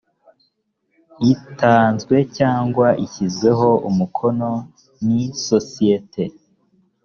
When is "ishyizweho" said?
3.05-3.69